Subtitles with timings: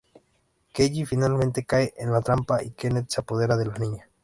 [0.73, 4.09] Kelly finalmente cae en la trampa y Kenneth se apodera de la niña.